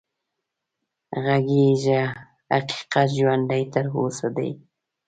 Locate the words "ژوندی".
3.17-3.63